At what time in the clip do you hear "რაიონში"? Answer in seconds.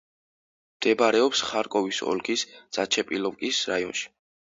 3.75-4.15